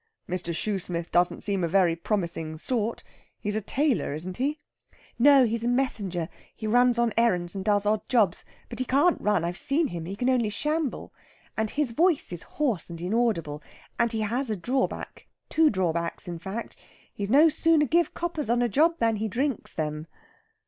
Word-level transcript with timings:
"Mr. 0.27 0.51
Shoosmith 0.51 1.11
doesn't 1.11 1.43
seem 1.43 1.63
a 1.63 1.67
very 1.67 1.95
promising 1.95 2.57
sort? 2.57 3.03
He's 3.39 3.55
a 3.55 3.61
tailor, 3.61 4.15
isn't 4.15 4.37
he?" 4.37 4.57
"No; 5.19 5.45
he's 5.45 5.63
a 5.63 5.67
messenger. 5.67 6.27
He 6.55 6.65
runs 6.65 6.97
on 6.97 7.13
errands 7.15 7.53
and 7.55 7.63
does 7.63 7.85
odd 7.85 8.09
jobs. 8.09 8.43
But 8.67 8.79
he 8.79 8.85
can't 8.85 9.21
run 9.21 9.43
I've 9.43 9.59
seen 9.59 9.89
him! 9.89 10.05
he 10.05 10.15
can 10.15 10.27
only 10.27 10.49
shamble. 10.49 11.13
And 11.55 11.69
his 11.69 11.91
voice 11.91 12.33
is 12.33 12.41
hoarse 12.57 12.89
and 12.89 12.99
inaudible. 12.99 13.61
And 13.99 14.11
he 14.11 14.21
has 14.21 14.49
a 14.49 14.55
drawback 14.55 15.27
two 15.49 15.69
drawbacks, 15.69 16.27
in 16.27 16.39
fact. 16.39 16.77
He 17.13 17.21
is 17.21 17.29
no 17.29 17.47
sooner 17.47 17.85
giv' 17.85 18.15
coppers 18.15 18.49
on 18.49 18.63
a 18.63 18.67
job 18.69 18.97
than 18.97 19.17
he 19.17 19.27
drinks 19.27 19.75
them." 19.75 20.07